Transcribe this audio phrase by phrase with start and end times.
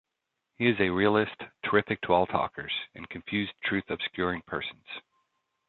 [0.57, 4.87] He is a realist, terrific to all talkers, and confused truth-obscuring persons.